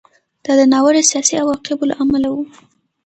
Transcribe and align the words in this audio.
دا 0.45 0.51
د 0.59 0.61
ناوړه 0.73 1.01
سیاسي 1.11 1.33
عواقبو 1.41 1.89
له 1.89 1.95
امله 2.03 2.29
و 2.31 2.37